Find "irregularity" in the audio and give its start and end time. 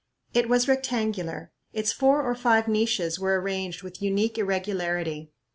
4.39-5.31